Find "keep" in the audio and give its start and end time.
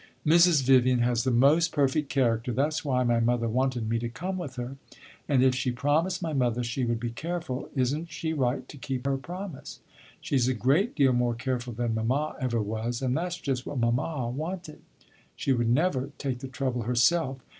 8.77-9.05